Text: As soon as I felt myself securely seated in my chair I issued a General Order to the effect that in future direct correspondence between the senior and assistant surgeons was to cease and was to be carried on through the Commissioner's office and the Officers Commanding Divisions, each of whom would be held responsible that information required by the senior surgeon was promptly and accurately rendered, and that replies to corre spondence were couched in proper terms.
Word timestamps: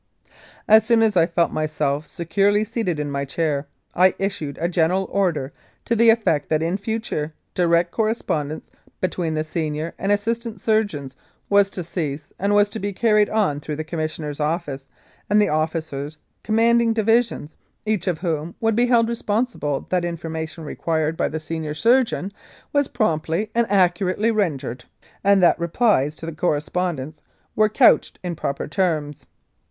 As 0.67 0.83
soon 0.83 1.03
as 1.03 1.15
I 1.15 1.27
felt 1.27 1.51
myself 1.51 2.07
securely 2.07 2.63
seated 2.63 2.99
in 2.99 3.11
my 3.11 3.23
chair 3.23 3.67
I 3.93 4.15
issued 4.17 4.57
a 4.59 4.67
General 4.67 5.07
Order 5.11 5.53
to 5.85 5.95
the 5.95 6.09
effect 6.09 6.49
that 6.49 6.63
in 6.63 6.77
future 6.77 7.35
direct 7.53 7.91
correspondence 7.91 8.71
between 8.99 9.35
the 9.35 9.43
senior 9.43 9.93
and 9.99 10.11
assistant 10.11 10.59
surgeons 10.59 11.15
was 11.51 11.69
to 11.69 11.83
cease 11.83 12.33
and 12.39 12.55
was 12.55 12.71
to 12.71 12.79
be 12.79 12.93
carried 12.93 13.29
on 13.29 13.59
through 13.59 13.75
the 13.75 13.83
Commissioner's 13.83 14.39
office 14.39 14.87
and 15.29 15.39
the 15.39 15.49
Officers 15.49 16.17
Commanding 16.41 16.93
Divisions, 16.93 17.55
each 17.85 18.07
of 18.07 18.17
whom 18.21 18.55
would 18.59 18.75
be 18.75 18.87
held 18.87 19.07
responsible 19.07 19.81
that 19.91 20.03
information 20.03 20.63
required 20.63 21.15
by 21.15 21.29
the 21.29 21.39
senior 21.39 21.75
surgeon 21.75 22.31
was 22.73 22.87
promptly 22.87 23.51
and 23.53 23.67
accurately 23.69 24.31
rendered, 24.31 24.83
and 25.23 25.43
that 25.43 25.59
replies 25.59 26.15
to 26.15 26.31
corre 26.31 26.59
spondence 26.59 27.21
were 27.55 27.69
couched 27.69 28.17
in 28.23 28.35
proper 28.35 28.67
terms. 28.67 29.27